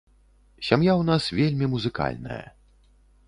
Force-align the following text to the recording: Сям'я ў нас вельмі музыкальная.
Сям'я 0.69 0.93
ў 0.93 1.03
нас 1.09 1.23
вельмі 1.39 1.65
музыкальная. 1.75 2.43